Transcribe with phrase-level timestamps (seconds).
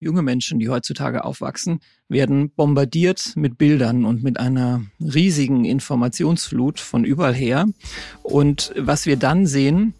[0.00, 7.04] junge Menschen, die heutzutage aufwachsen, werden bombardiert mit Bildern und mit einer riesigen Informationsflut von
[7.04, 7.66] überall her.
[8.22, 9.94] Und was wir dann sehen,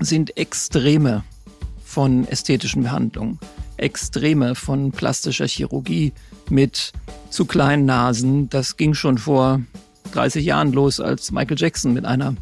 [0.00, 1.24] sind Extreme
[1.84, 3.38] von ästhetischen Behandlungen,
[3.76, 6.12] Extreme von plastischer Chirurgie
[6.48, 6.92] mit
[7.28, 8.48] zu kleinen Nasen.
[8.48, 9.60] Das ging schon vor
[10.12, 12.34] 30 Jahren los, als Michael Jackson mit einer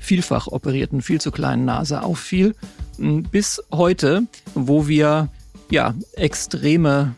[0.00, 2.56] vielfach operierten, viel zu kleinen Nase auffiel,
[2.98, 5.28] bis heute, wo wir
[5.70, 7.14] ja extreme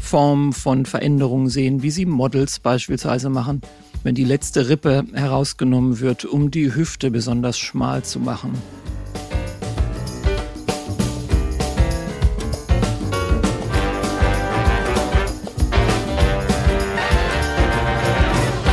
[0.00, 3.60] Formen von Veränderungen sehen, wie sie Models beispielsweise machen,
[4.02, 8.52] wenn die letzte Rippe herausgenommen wird, um die Hüfte besonders schmal zu machen.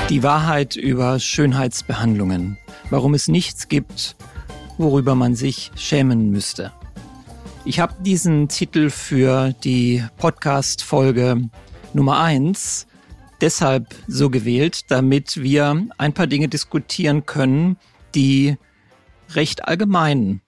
[0.09, 2.57] Die Wahrheit über Schönheitsbehandlungen.
[2.89, 4.15] Warum es nichts gibt,
[4.77, 6.71] worüber man sich schämen müsste.
[7.67, 11.49] Ich habe diesen Titel für die Podcast-Folge
[11.91, 12.87] Nummer eins
[13.41, 17.75] deshalb so gewählt, damit wir ein paar Dinge diskutieren können,
[18.15, 18.55] die
[19.31, 20.39] recht allgemein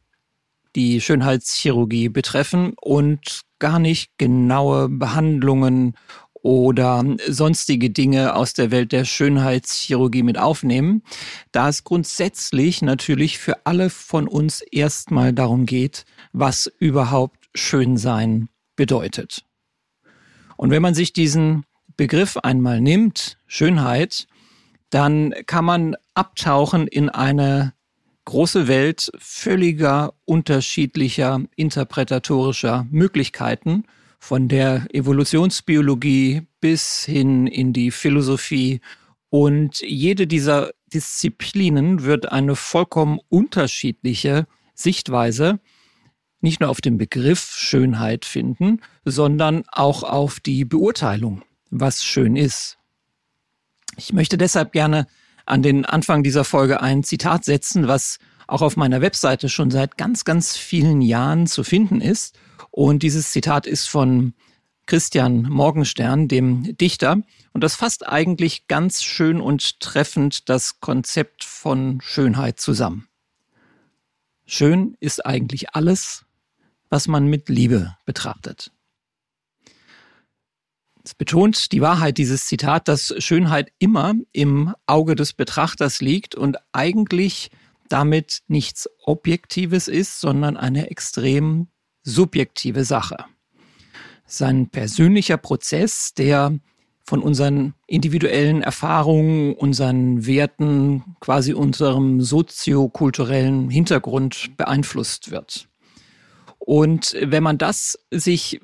[0.78, 5.97] die Schönheitschirurgie betreffen und gar nicht genaue Behandlungen
[6.42, 11.04] oder sonstige Dinge aus der Welt der Schönheitschirurgie mit aufnehmen,
[11.52, 19.44] da es grundsätzlich natürlich für alle von uns erstmal darum geht, was überhaupt Schönsein bedeutet.
[20.58, 21.66] Und wenn man sich diesen
[21.98, 24.28] Begriff einmal nimmt, Schönheit,
[24.90, 27.74] dann kann man abtauchen in eine
[28.26, 33.86] große Welt völliger unterschiedlicher interpretatorischer Möglichkeiten
[34.20, 38.81] von der Evolutionsbiologie bis hin in die Philosophie.
[39.30, 45.59] Und jede dieser Disziplinen wird eine vollkommen unterschiedliche Sichtweise
[46.42, 52.78] nicht nur auf den Begriff Schönheit finden, sondern auch auf die Beurteilung, was schön ist.
[53.97, 55.08] Ich möchte deshalb gerne
[55.45, 59.97] an den Anfang dieser Folge ein Zitat setzen, was auch auf meiner Webseite schon seit
[59.97, 62.38] ganz, ganz vielen Jahren zu finden ist
[62.72, 64.34] und dieses Zitat ist von
[64.85, 67.22] Christian Morgenstern, dem Dichter.
[67.53, 73.07] Und das fasst eigentlich ganz schön und treffend das Konzept von Schönheit zusammen.
[74.47, 76.25] Schön ist eigentlich alles,
[76.90, 78.72] was man mit Liebe betrachtet.
[81.03, 86.57] Es betont die Wahrheit dieses Zitat, dass Schönheit immer im Auge des Betrachters liegt und
[86.72, 87.51] eigentlich
[87.90, 91.68] damit nichts Objektives ist, sondern eine extrem
[92.04, 93.18] subjektive Sache.
[94.26, 96.60] Sein persönlicher Prozess, der
[97.04, 105.68] von unseren individuellen Erfahrungen, unseren Werten, quasi unserem soziokulturellen Hintergrund beeinflusst wird.
[106.60, 108.62] Und wenn man das sich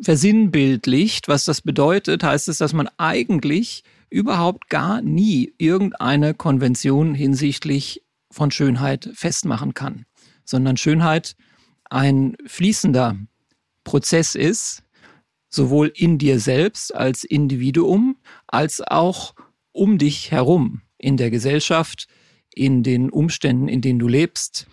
[0.00, 8.02] versinnbildlicht, was das bedeutet, heißt es, dass man eigentlich überhaupt gar nie irgendeine Konvention hinsichtlich
[8.30, 10.04] von Schönheit festmachen kann,
[10.44, 11.34] sondern Schönheit
[11.92, 13.18] ein fließender
[13.84, 14.82] Prozess ist,
[15.48, 18.16] sowohl in dir selbst als Individuum,
[18.46, 19.34] als auch
[19.72, 22.06] um dich herum in der Gesellschaft,
[22.54, 24.66] in den Umständen, in denen du lebst,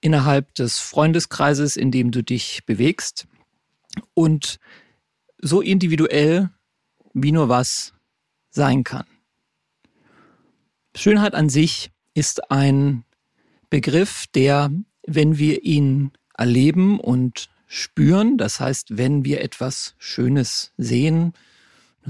[0.00, 3.26] innerhalb des Freundeskreises, in dem du dich bewegst
[4.14, 4.58] und
[5.40, 6.50] so individuell
[7.12, 7.94] wie nur was
[8.50, 9.06] sein kann.
[10.94, 13.04] Schönheit an sich ist ein
[13.70, 14.70] Begriff, der
[15.08, 21.32] wenn wir ihn erleben und spüren, das heißt, wenn wir etwas Schönes sehen,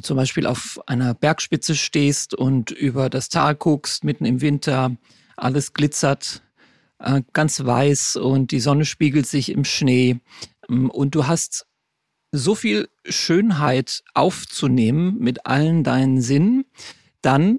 [0.02, 4.96] zum Beispiel auf einer Bergspitze stehst und über das Tal guckst, mitten im Winter,
[5.36, 6.42] alles glitzert,
[6.98, 10.20] äh, ganz weiß und die Sonne spiegelt sich im Schnee
[10.68, 11.66] ähm, und du hast
[12.30, 16.64] so viel Schönheit aufzunehmen mit allen deinen Sinnen,
[17.22, 17.58] dann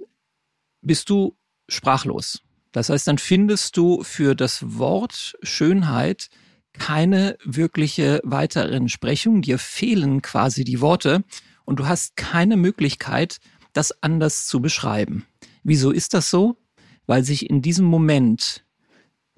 [0.81, 1.35] bist du
[1.67, 2.41] sprachlos.
[2.71, 6.29] Das heißt, dann findest du für das Wort Schönheit
[6.73, 9.41] keine wirkliche weitere Entsprechung.
[9.41, 11.23] Dir fehlen quasi die Worte
[11.65, 13.39] und du hast keine Möglichkeit,
[13.73, 15.25] das anders zu beschreiben.
[15.63, 16.57] Wieso ist das so?
[17.05, 18.65] Weil sich in diesem Moment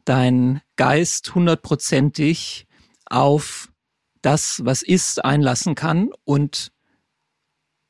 [0.05, 2.67] dein Geist hundertprozentig
[3.05, 3.69] auf
[4.21, 6.71] das, was ist, einlassen kann und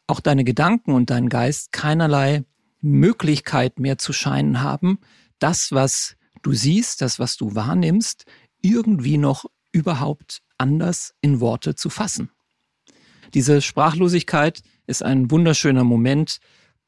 [0.08, 2.44] auch deine Gedanken und dein Geist keinerlei
[2.82, 5.00] Möglichkeit mehr zu scheinen haben,
[5.42, 8.26] das, was du siehst, das, was du wahrnimmst,
[8.62, 12.30] irgendwie noch überhaupt anders in Worte zu fassen.
[13.34, 16.40] Diese Sprachlosigkeit ist ein wunderschöner Moment,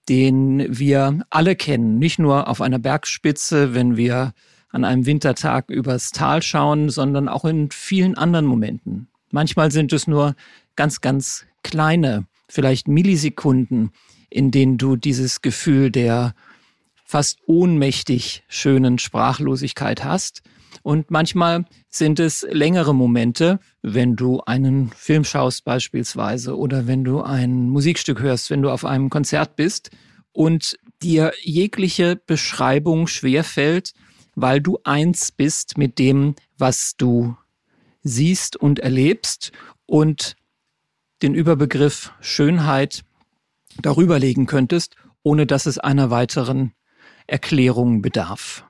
[0.10, 4.34] den wir alle kennen, nicht nur auf einer Bergspitze, wenn wir
[4.70, 9.08] an einem Wintertag übers Tal schauen, sondern auch in vielen anderen Momenten.
[9.32, 10.36] Manchmal sind es nur
[10.76, 13.92] ganz, ganz kleine, vielleicht Millisekunden,
[14.30, 16.34] in denen du dieses Gefühl der
[17.14, 20.42] fast ohnmächtig schönen Sprachlosigkeit hast.
[20.82, 27.22] Und manchmal sind es längere Momente, wenn du einen Film schaust beispielsweise oder wenn du
[27.22, 29.92] ein Musikstück hörst, wenn du auf einem Konzert bist
[30.32, 33.94] und dir jegliche Beschreibung schwerfällt,
[34.34, 37.38] weil du eins bist mit dem, was du
[38.02, 39.52] siehst und erlebst
[39.86, 40.36] und
[41.22, 43.04] den Überbegriff Schönheit
[43.84, 46.74] darüber legen könntest, ohne dass es einer weiteren
[47.28, 48.66] Erklärung bedarf.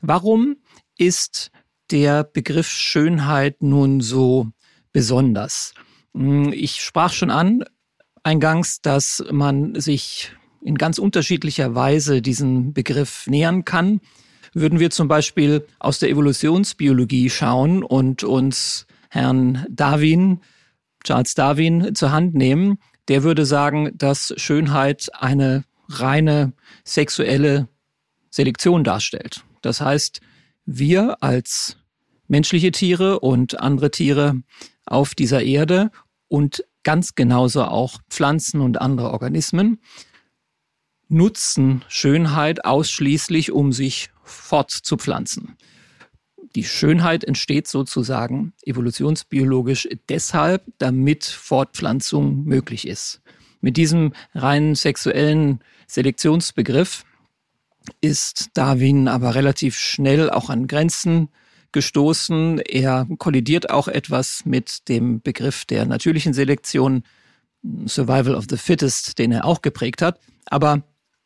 [0.00, 0.56] Warum
[0.96, 1.50] ist
[1.90, 4.48] der Begriff Schönheit nun so
[4.92, 5.74] besonders?
[6.14, 7.64] Hm, ich sprach schon an
[8.22, 10.32] eingangs, dass man sich
[10.62, 14.00] in ganz unterschiedlicher Weise diesen Begriff nähern kann.
[14.52, 20.40] Würden wir zum Beispiel aus der Evolutionsbiologie schauen und uns Herrn Darwin,
[21.04, 26.52] Charles Darwin, zur Hand nehmen, der würde sagen, dass Schönheit eine reine
[26.84, 27.68] sexuelle
[28.30, 29.44] Selektion darstellt.
[29.62, 30.20] Das heißt,
[30.66, 31.76] wir als
[32.26, 34.42] menschliche Tiere und andere Tiere
[34.86, 35.90] auf dieser Erde
[36.28, 39.80] und ganz genauso auch Pflanzen und andere Organismen
[41.08, 45.56] nutzen Schönheit ausschließlich, um sich fortzupflanzen.
[46.54, 53.20] Die Schönheit entsteht sozusagen evolutionsbiologisch deshalb, damit Fortpflanzung möglich ist.
[53.60, 57.04] Mit diesem rein sexuellen Selektionsbegriff
[58.00, 61.28] ist Darwin aber relativ schnell auch an Grenzen
[61.72, 62.60] gestoßen.
[62.60, 67.02] Er kollidiert auch etwas mit dem Begriff der natürlichen Selektion,
[67.86, 70.20] Survival of the Fittest, den er auch geprägt hat.
[70.46, 70.82] Aber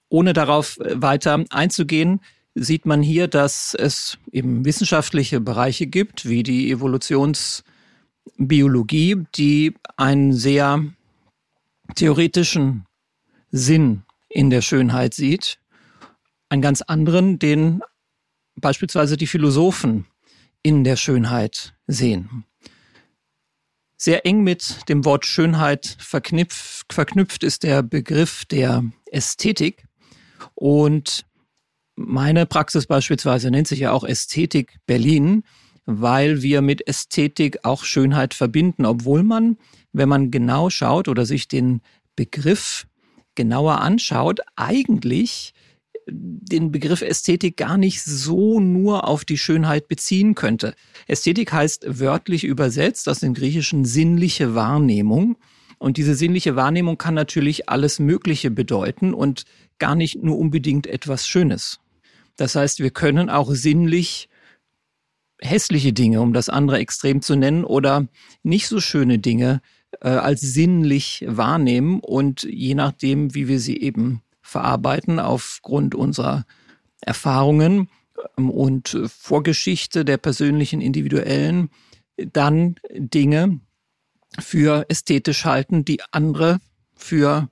[0.08, 2.20] ohne darauf weiter einzugehen,
[2.54, 10.84] sieht man hier, dass es eben wissenschaftliche Bereiche gibt, wie die Evolutionsbiologie, die einen sehr
[11.94, 12.84] theoretischen
[13.50, 15.58] Sinn in der Schönheit sieht
[16.52, 17.80] einen ganz anderen, den
[18.56, 20.06] beispielsweise die Philosophen
[20.62, 22.44] in der Schönheit sehen.
[23.96, 29.86] Sehr eng mit dem Wort Schönheit verknüpft, verknüpft ist der Begriff der Ästhetik.
[30.54, 31.24] Und
[31.96, 35.44] meine Praxis beispielsweise nennt sich ja auch Ästhetik Berlin,
[35.86, 39.56] weil wir mit Ästhetik auch Schönheit verbinden, obwohl man,
[39.92, 41.80] wenn man genau schaut oder sich den
[42.14, 42.86] Begriff
[43.34, 45.54] genauer anschaut, eigentlich
[46.06, 50.74] den Begriff Ästhetik gar nicht so nur auf die Schönheit beziehen könnte.
[51.06, 55.36] Ästhetik heißt wörtlich übersetzt aus dem Griechischen sinnliche Wahrnehmung.
[55.78, 59.44] Und diese sinnliche Wahrnehmung kann natürlich alles Mögliche bedeuten und
[59.78, 61.80] gar nicht nur unbedingt etwas Schönes.
[62.36, 64.28] Das heißt, wir können auch sinnlich
[65.40, 68.06] hässliche Dinge, um das andere extrem zu nennen, oder
[68.42, 69.60] nicht so schöne Dinge
[70.00, 74.22] äh, als sinnlich wahrnehmen und je nachdem, wie wir sie eben
[74.52, 76.44] verarbeiten aufgrund unserer
[77.00, 77.88] Erfahrungen
[78.38, 81.70] ähm, und Vorgeschichte der persönlichen, individuellen,
[82.16, 83.60] dann Dinge
[84.38, 86.60] für ästhetisch halten, die andere
[86.94, 87.48] für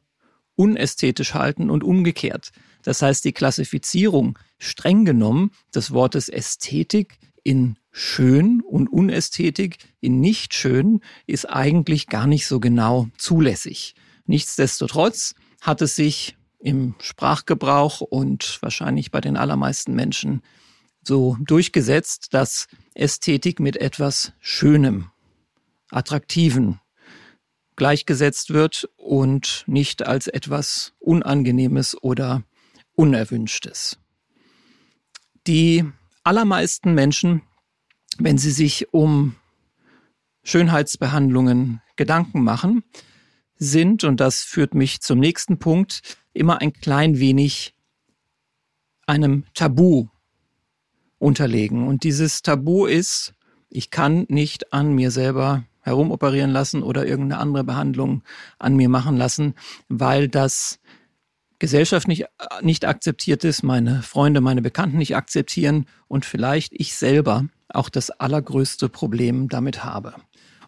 [0.55, 2.53] unästhetisch halten und umgekehrt.
[2.83, 10.55] Das heißt, die Klassifizierung streng genommen des Wortes Ästhetik in schön und Unästhetik in nicht
[10.55, 13.95] schön ist eigentlich gar nicht so genau zulässig.
[14.27, 20.43] Nichtsdestotrotz hat es sich im Sprachgebrauch und wahrscheinlich bei den allermeisten Menschen
[21.03, 25.11] so durchgesetzt, dass Ästhetik mit etwas Schönem,
[25.91, 26.81] Attraktiven
[27.77, 32.43] gleichgesetzt wird und nicht als etwas Unangenehmes oder
[32.95, 33.99] Unerwünschtes.
[35.47, 35.91] Die
[36.23, 37.43] allermeisten Menschen,
[38.19, 39.37] wenn sie sich um
[40.43, 42.85] Schönheitsbehandlungen Gedanken machen,
[43.61, 47.75] sind, und das führt mich zum nächsten Punkt, immer ein klein wenig
[49.07, 50.09] einem Tabu
[51.19, 51.87] unterlegen.
[51.87, 53.35] Und dieses Tabu ist,
[53.69, 58.23] ich kann nicht an mir selber herumoperieren lassen oder irgendeine andere Behandlung
[58.59, 59.55] an mir machen lassen,
[59.89, 60.81] weil das
[61.59, 62.25] Gesellschaft nicht,
[62.63, 68.11] nicht akzeptiert ist, meine Freunde, meine Bekannten nicht akzeptieren und vielleicht ich selber auch das
[68.11, 70.15] allergrößte Problem damit habe.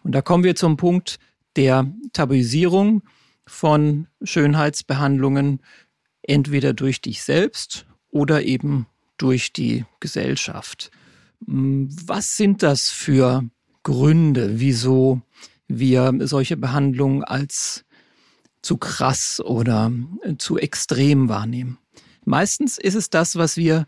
[0.03, 1.17] Und da kommen wir zum Punkt
[1.55, 3.03] der Tabuisierung
[3.45, 5.61] von Schönheitsbehandlungen
[6.21, 10.91] entweder durch dich selbst oder eben durch die Gesellschaft.
[11.45, 13.43] Hm, was sind das für
[13.83, 15.21] Gründe, wieso
[15.67, 17.85] wir solche Behandlungen als
[18.61, 19.91] zu krass oder
[20.37, 21.77] zu extrem wahrnehmen?
[22.25, 23.87] Meistens ist es das, was wir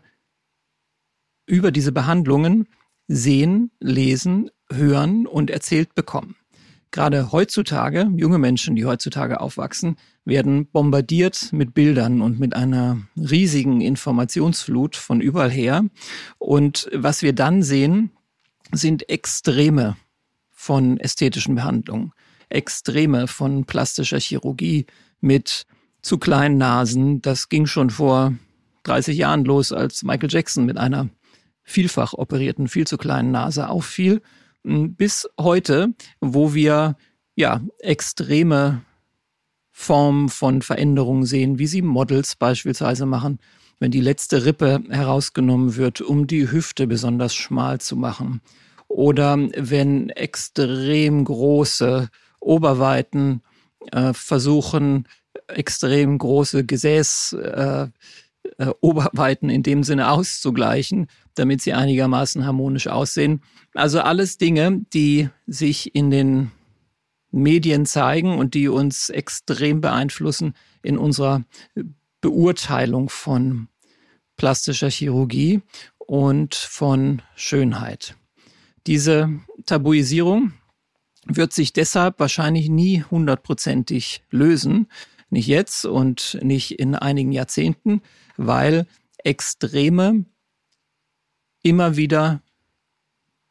[1.46, 2.68] über diese Behandlungen
[3.08, 6.36] sehen, lesen, hören und erzählt bekommen.
[6.96, 13.82] Gerade heutzutage, junge Menschen, die heutzutage aufwachsen, werden bombardiert mit Bildern und mit einer riesigen
[13.82, 15.84] Informationsflut von überall her.
[16.38, 18.12] Und was wir dann sehen,
[18.72, 19.98] sind Extreme
[20.52, 22.12] von ästhetischen Behandlungen,
[22.48, 24.86] Extreme von plastischer Chirurgie
[25.20, 25.66] mit
[26.00, 27.20] zu kleinen Nasen.
[27.20, 28.32] Das ging schon vor
[28.84, 31.10] 30 Jahren los, als Michael Jackson mit einer
[31.62, 34.22] vielfach operierten, viel zu kleinen Nase auffiel,
[34.66, 36.96] bis heute, wo wir
[37.36, 38.82] ja extreme
[39.70, 43.38] Formen von Veränderungen sehen, wie sie Models beispielsweise machen,
[43.78, 48.40] wenn die letzte Rippe herausgenommen wird, um die Hüfte besonders schmal zu machen.
[48.88, 52.08] Oder wenn extrem große
[52.40, 53.42] Oberweiten
[53.92, 55.06] äh, versuchen,
[55.46, 57.88] extrem große Gesäß, äh,
[58.58, 63.42] äh, Oberweiten in dem Sinne auszugleichen, damit sie einigermaßen harmonisch aussehen.
[63.74, 66.50] Also alles Dinge, die sich in den
[67.30, 71.44] Medien zeigen und die uns extrem beeinflussen in unserer
[72.20, 73.68] Beurteilung von
[74.36, 75.60] plastischer Chirurgie
[75.98, 78.16] und von Schönheit.
[78.86, 79.30] Diese
[79.66, 80.52] Tabuisierung
[81.26, 84.88] wird sich deshalb wahrscheinlich nie hundertprozentig lösen,
[85.30, 88.02] nicht jetzt und nicht in einigen Jahrzehnten,
[88.36, 88.86] weil
[89.18, 90.24] Extreme
[91.62, 92.42] immer wieder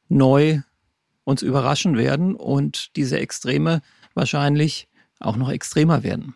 [0.07, 0.61] neu
[1.23, 3.81] uns überraschen werden und diese Extreme
[4.13, 4.87] wahrscheinlich
[5.19, 6.35] auch noch extremer werden.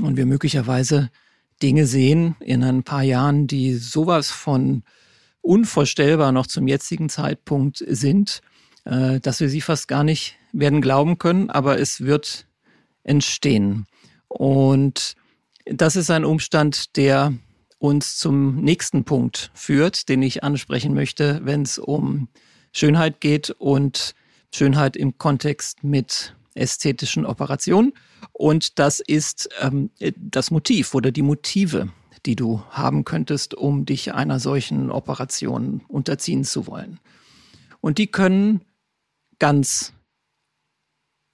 [0.00, 1.10] Und wir möglicherweise
[1.62, 4.82] Dinge sehen in ein paar Jahren, die sowas von
[5.40, 8.42] unvorstellbar noch zum jetzigen Zeitpunkt sind,
[8.84, 12.46] äh, dass wir sie fast gar nicht werden glauben können, aber es wird
[13.04, 13.86] entstehen.
[14.36, 15.14] Und
[15.64, 17.32] das ist ein Umstand, der
[17.78, 22.28] uns zum nächsten Punkt führt, den ich ansprechen möchte, wenn es um
[22.72, 24.14] Schönheit geht und
[24.54, 27.94] Schönheit im Kontext mit ästhetischen Operationen.
[28.32, 31.88] Und das ist ähm, das Motiv oder die Motive,
[32.26, 37.00] die du haben könntest, um dich einer solchen Operation unterziehen zu wollen.
[37.80, 38.60] Und die können
[39.38, 39.94] ganz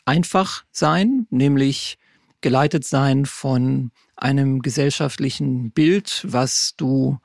[0.05, 1.99] einfach sein, nämlich
[2.43, 7.19] geleitet sein von einem gesellschaftlichen Bild, was du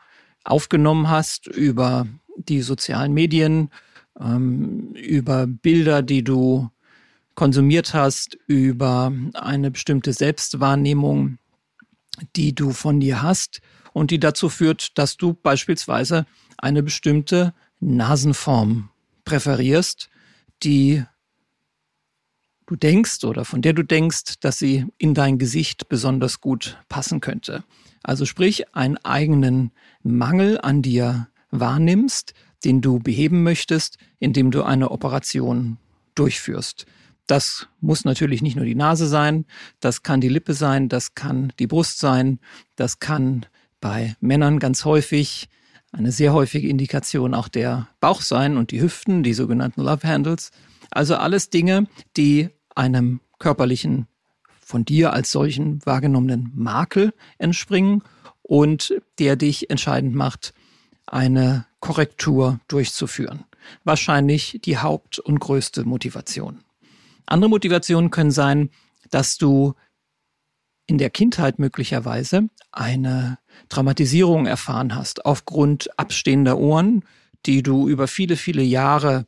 [0.43, 2.07] aufgenommen hast über
[2.37, 3.69] die sozialen Medien,
[4.19, 6.69] ähm, über Bilder, die du
[7.35, 11.37] konsumiert hast, über eine bestimmte Selbstwahrnehmung,
[12.35, 13.61] die du von dir hast
[13.93, 16.25] und die dazu führt, dass du beispielsweise
[16.57, 18.89] eine bestimmte Nasenform
[19.23, 20.09] präferierst,
[20.63, 21.03] die
[22.67, 27.19] du denkst oder von der du denkst, dass sie in dein Gesicht besonders gut passen
[27.21, 27.63] könnte.
[28.03, 29.71] Also sprich, einen eigenen
[30.03, 32.33] Mangel an dir wahrnimmst,
[32.63, 35.77] den du beheben möchtest, indem du eine Operation
[36.15, 36.85] durchführst.
[37.25, 39.45] Das muss natürlich nicht nur die Nase sein,
[39.79, 42.39] das kann die Lippe sein, das kann die Brust sein,
[42.75, 43.45] das kann
[43.81, 45.49] bei Männern ganz häufig
[45.91, 50.51] eine sehr häufige Indikation auch der Bauch sein und die Hüften, die sogenannten Love Handles.
[50.89, 54.07] Also alles Dinge, die einem körperlichen,
[54.59, 58.03] von dir als solchen wahrgenommenen Makel entspringen
[58.41, 60.53] und der dich entscheidend macht,
[61.05, 63.45] eine Korrektur durchzuführen.
[63.83, 66.63] Wahrscheinlich die Haupt- und größte Motivation.
[67.25, 68.69] Andere Motivationen können sein,
[69.09, 69.73] dass du
[70.85, 77.03] in der Kindheit möglicherweise eine Traumatisierung erfahren hast aufgrund abstehender Ohren,
[77.45, 79.25] die du über viele, viele Jahre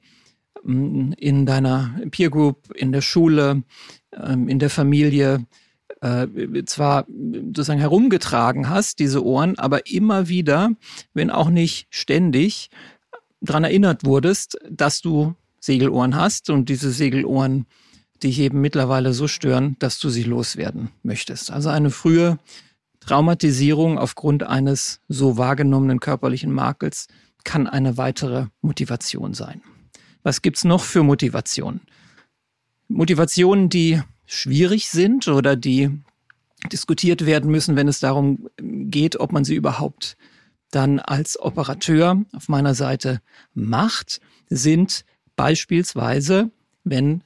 [0.64, 3.64] in deiner Peer Group, in der Schule,
[4.14, 5.46] ähm, in der Familie
[6.02, 6.28] äh,
[6.66, 10.72] zwar sozusagen herumgetragen hast, diese Ohren, aber immer wieder,
[11.14, 12.70] wenn auch nicht ständig,
[13.42, 17.66] daran erinnert wurdest, dass du Segelohren hast und diese Segelohren
[18.24, 21.52] dich eben mittlerweile so stören, dass du sie loswerden möchtest.
[21.52, 22.38] Also eine frühe
[23.00, 27.08] Traumatisierung aufgrund eines so wahrgenommenen körperlichen Makels
[27.46, 29.62] kann eine weitere Motivation sein.
[30.24, 31.82] Was gibt's noch für Motivationen?
[32.88, 35.90] Motivationen, die schwierig sind oder die
[36.72, 40.18] diskutiert werden müssen, wenn es darum geht, ob man sie überhaupt
[40.72, 43.22] dann als Operateur auf meiner Seite
[43.54, 46.52] macht, sind beispielsweise,
[46.84, 47.24] wenn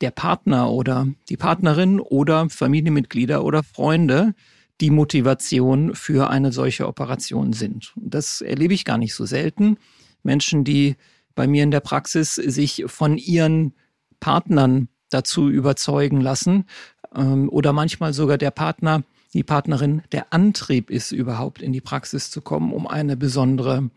[0.00, 4.34] der Partner oder die Partnerin oder Familienmitglieder oder Freunde
[4.80, 7.92] die Motivation für eine solche Operation sind.
[7.96, 9.78] Das erlebe ich gar nicht so selten.
[10.22, 10.96] Menschen, die
[11.34, 13.74] bei mir in der Praxis sich von ihren
[14.20, 16.66] Partnern dazu überzeugen lassen
[17.14, 22.30] ähm, oder manchmal sogar der Partner, die Partnerin, der Antrieb ist, überhaupt in die Praxis
[22.30, 23.90] zu kommen, um eine besondere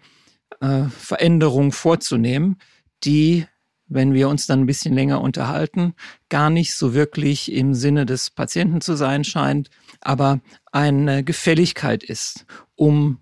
[0.60, 2.58] äh, Veränderung vorzunehmen,
[3.03, 3.46] die
[3.89, 5.94] wenn wir uns dann ein bisschen länger unterhalten,
[6.29, 9.70] gar nicht so wirklich im Sinne des Patienten zu sein scheint,
[10.01, 10.41] aber
[10.72, 13.20] eine Gefälligkeit ist, um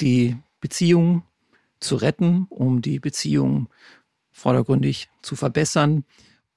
[0.00, 1.22] die Beziehung
[1.80, 3.68] zu retten, um die Beziehung
[4.30, 6.04] vordergründig zu verbessern,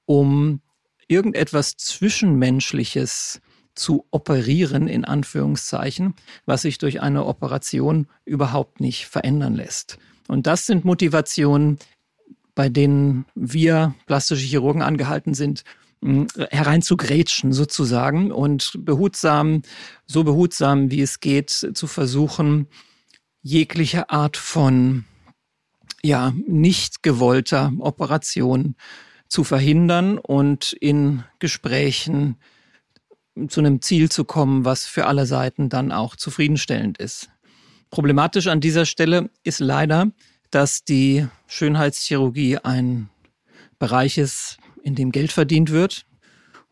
[0.04, 0.60] um
[1.08, 3.40] irgendetwas Zwischenmenschliches
[3.74, 6.14] zu operieren, in Anführungszeichen,
[6.44, 9.98] was sich durch eine Operation überhaupt nicht verändern lässt.
[10.28, 11.78] Und das sind Motivationen,
[12.54, 15.64] bei denen wir plastische Chirurgen angehalten sind,
[16.50, 19.62] hereinzugrätschen sozusagen und behutsam,
[20.06, 22.66] so behutsam wie es geht, zu versuchen,
[23.42, 25.04] jegliche Art von
[26.02, 28.76] ja, nicht gewollter Operation
[29.28, 32.36] zu verhindern und in Gesprächen
[33.48, 37.30] zu einem Ziel zu kommen, was für alle Seiten dann auch zufriedenstellend ist.
[37.90, 40.10] Problematisch an dieser Stelle ist leider,
[40.50, 43.08] dass die Schönheitschirurgie ein
[43.78, 46.04] Bereich ist, in dem Geld verdient wird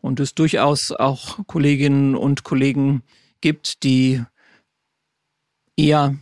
[0.01, 3.03] und es durchaus auch Kolleginnen und Kollegen
[3.41, 4.23] gibt, die
[5.75, 6.15] eher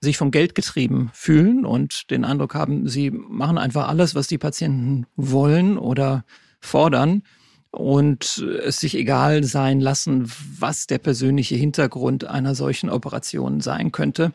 [0.00, 4.38] sich vom Geld getrieben fühlen und den Eindruck haben, sie machen einfach alles, was die
[4.38, 6.24] Patienten wollen oder
[6.60, 7.22] fordern
[7.70, 14.32] und es sich egal sein lassen, was der persönliche Hintergrund einer solchen Operation sein könnte.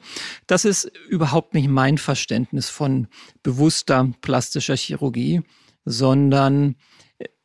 [0.48, 3.08] Das ist überhaupt nicht mein Verständnis von
[3.44, 5.42] bewusster plastischer Chirurgie,
[5.84, 6.76] sondern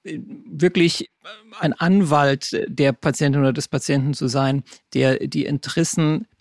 [0.04, 1.10] äh, wirklich
[1.58, 4.62] ein Anwalt der Patientin oder des Patienten zu sein,
[4.94, 6.39] der die Interessen äh,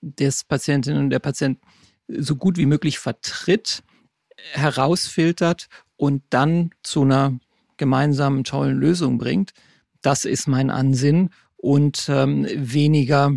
[0.00, 1.60] des Patientinnen und der Patienten
[2.08, 3.82] so gut wie möglich vertritt,
[4.52, 7.38] herausfiltert und dann zu einer
[7.76, 9.52] gemeinsamen tollen Lösung bringt.
[10.00, 13.32] Das ist mein Ansinn und ähm, weniger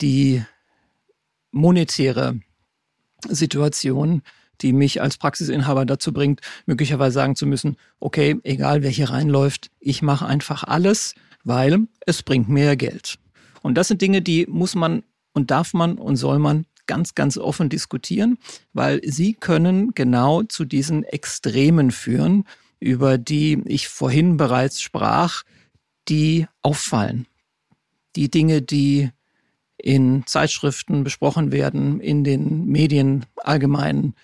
[0.00, 0.42] die
[1.50, 2.40] monetäre
[3.28, 4.22] Situation,
[4.62, 9.70] die mich als Praxisinhaber dazu bringt, möglicherweise sagen zu müssen, okay, egal wer hier reinläuft,
[9.80, 13.18] ich mache einfach alles, weil es bringt mehr Geld.
[13.62, 17.38] Und das sind Dinge, die muss man und darf man und soll man ganz, ganz
[17.38, 18.38] offen diskutieren,
[18.72, 22.44] weil sie können genau zu diesen Extremen führen
[22.82, 25.44] über die ich vorhin bereits sprach,
[26.08, 27.28] die auffallen.
[28.16, 29.10] Die Dinge, die
[29.78, 34.14] in Zeitschriften besprochen werden, in den Medien allgemein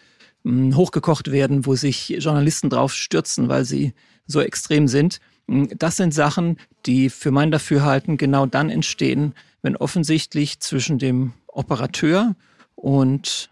[0.43, 3.95] hm, hochgekocht werden, wo sich Journalisten drauf stürzen, weil sie
[4.27, 5.21] so extrem sind.
[5.49, 11.33] Hm, das sind Sachen, die für mein Dafürhalten genau dann entstehen, wenn offensichtlich zwischen dem
[11.49, 12.37] Operateur
[12.75, 13.51] und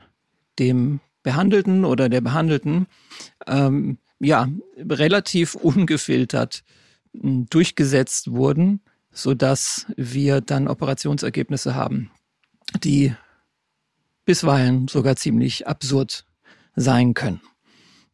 [0.59, 2.87] dem Behandelten oder der Behandelten
[3.47, 6.63] ähm, ja, relativ ungefiltert
[7.13, 8.81] hm, durchgesetzt wurden,
[9.11, 12.11] so dass wir dann Operationsergebnisse haben,
[12.85, 13.15] die
[14.25, 16.25] bisweilen sogar ziemlich absurd
[16.75, 17.41] sein können.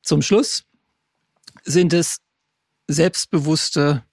[0.03, 0.64] Zum Schluss
[1.64, 2.21] sind es
[2.92, 4.05] selbstbewusste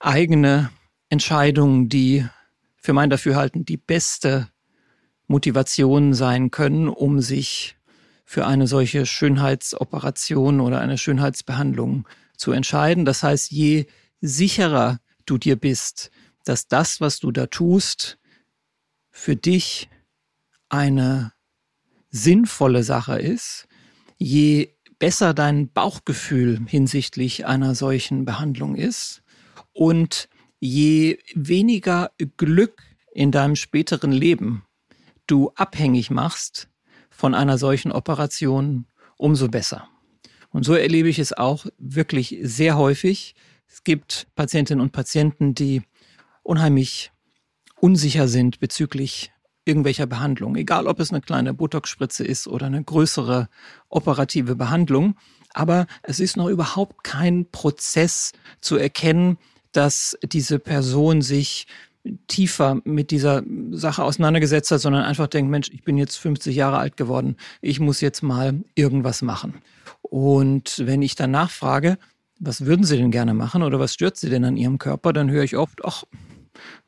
[0.00, 0.70] eigene
[1.08, 2.26] Entscheidungen, die
[2.76, 4.48] für mein Dafürhalten die beste
[5.26, 7.76] Motivation sein können, um sich
[8.24, 13.04] für eine solche Schönheitsoperation oder eine Schönheitsbehandlung zu entscheiden.
[13.04, 13.86] Das heißt, je
[14.20, 16.10] sicherer du dir bist,
[16.44, 18.18] dass das, was du da tust,
[19.10, 19.88] für dich
[20.68, 21.32] eine
[22.10, 23.66] sinnvolle Sache ist,
[24.18, 24.73] je
[25.04, 29.22] besser dein Bauchgefühl hinsichtlich einer solchen Behandlung ist
[29.74, 32.80] und je weniger Glück
[33.12, 34.64] in deinem späteren Leben
[35.26, 36.70] du abhängig machst
[37.10, 38.86] von einer solchen Operation,
[39.18, 39.90] umso besser.
[40.48, 43.34] Und so erlebe ich es auch wirklich sehr häufig.
[43.68, 45.82] Es gibt Patientinnen und Patienten, die
[46.42, 47.12] unheimlich
[47.78, 49.33] unsicher sind bezüglich
[49.64, 53.48] irgendwelcher Behandlung, egal ob es eine kleine Botox-Spritze ist oder eine größere
[53.88, 55.16] operative Behandlung.
[55.52, 59.38] Aber es ist noch überhaupt kein Prozess zu erkennen,
[59.72, 61.66] dass diese Person sich
[62.26, 66.78] tiefer mit dieser Sache auseinandergesetzt hat, sondern einfach denkt, Mensch, ich bin jetzt 50 Jahre
[66.78, 69.54] alt geworden, ich muss jetzt mal irgendwas machen.
[70.02, 71.98] Und wenn ich dann nachfrage,
[72.38, 75.30] was würden Sie denn gerne machen oder was stört Sie denn an Ihrem Körper, dann
[75.30, 76.04] höre ich oft, ach,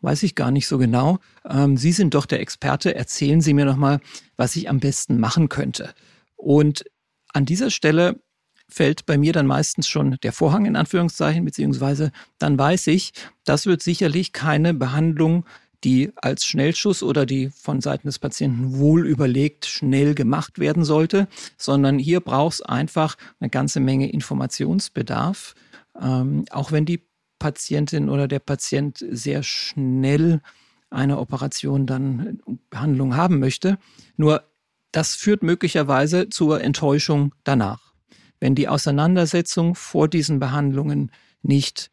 [0.00, 1.18] weiß ich gar nicht so genau.
[1.48, 4.00] Ähm, Sie sind doch der Experte, erzählen Sie mir noch mal,
[4.36, 5.94] was ich am besten machen könnte.
[6.36, 6.84] Und
[7.32, 8.20] an dieser Stelle
[8.68, 13.12] fällt bei mir dann meistens schon der Vorhang in Anführungszeichen, beziehungsweise dann weiß ich,
[13.44, 15.44] das wird sicherlich keine Behandlung,
[15.84, 21.28] die als Schnellschuss oder die von Seiten des Patienten wohl überlegt schnell gemacht werden sollte,
[21.56, 25.54] sondern hier braucht es einfach eine ganze Menge Informationsbedarf,
[26.00, 27.06] ähm, auch wenn die
[27.46, 30.40] Patientin oder der Patient sehr schnell
[30.90, 33.78] eine Operation dann Behandlung haben möchte.
[34.16, 34.42] Nur
[34.92, 37.86] das führt möglicherweise zur Enttäuschung danach
[38.40, 41.10] wenn die Auseinandersetzung vor diesen Behandlungen
[41.42, 41.90] nicht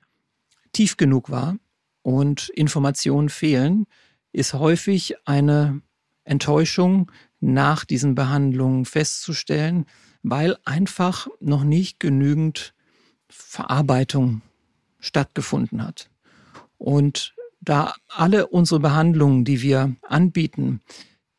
[0.72, 1.58] tief genug war
[2.02, 3.86] und Informationen fehlen,
[4.32, 5.82] ist häufig eine
[6.24, 9.86] Enttäuschung nach diesen Behandlungen festzustellen,
[10.22, 12.74] weil einfach noch nicht genügend
[13.30, 14.42] Verarbeitung
[15.04, 16.10] stattgefunden hat.
[16.78, 20.82] Und da alle unsere Behandlungen, die wir anbieten,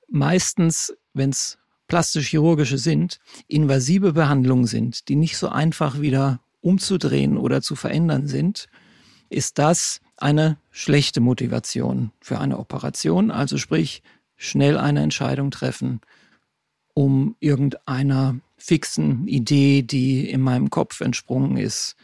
[0.09, 7.62] meistens, wenn es plastisch-chirurgische sind, invasive Behandlungen sind, die nicht so einfach wieder umzudrehen oder
[7.62, 8.68] zu verändern sind,
[9.29, 13.31] ist das eine schlechte Motivation für eine Operation.
[13.31, 14.03] Also sprich,
[14.37, 16.00] schnell eine Entscheidung treffen,
[16.94, 21.96] um irgendeiner fixen Idee, die in meinem Kopf entsprungen ist,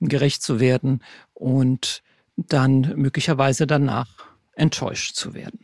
[0.00, 1.02] gerecht zu werden
[1.34, 2.02] und
[2.36, 4.08] dann möglicherweise danach
[4.54, 5.60] enttäuscht zu werden.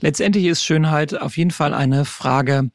[0.00, 2.70] Letztendlich ist Schönheit auf jeden Fall eine Frage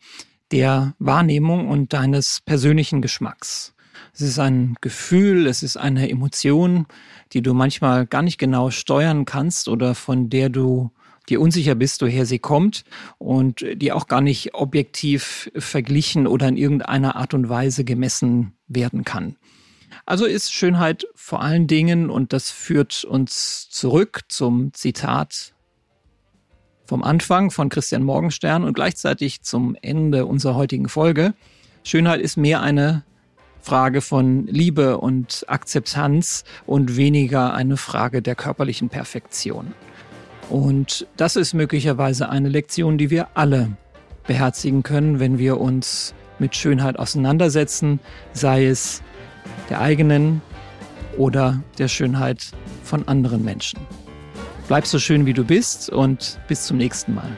[0.51, 3.73] der Wahrnehmung und deines persönlichen Geschmacks.
[4.13, 6.87] Es ist ein Gefühl, es ist eine Emotion,
[7.33, 10.91] die du manchmal gar nicht genau steuern kannst oder von der du
[11.27, 12.83] dir unsicher bist, woher sie kommt
[13.17, 19.03] und die auch gar nicht objektiv verglichen oder in irgendeiner Art und Weise gemessen werden
[19.03, 19.35] kann.
[20.09, 25.53] Also ist Schönheit vor allen Dingen, und das führt uns zurück zum Zitat
[26.87, 31.35] vom Anfang von Christian Morgenstern und gleichzeitig zum Ende unserer heutigen Folge.
[31.83, 33.03] Schönheit ist mehr eine
[33.61, 39.75] Frage von Liebe und Akzeptanz und weniger eine Frage der körperlichen Perfektion.
[40.49, 43.77] Und das ist möglicherweise eine Lektion, die wir alle
[44.25, 47.99] beherzigen können, wenn wir uns mit Schönheit auseinandersetzen,
[48.33, 49.03] sei es
[49.69, 50.41] der eigenen
[51.17, 52.51] oder der Schönheit
[52.83, 53.79] von anderen Menschen.
[54.67, 57.37] Bleib so schön, wie du bist und bis zum nächsten Mal.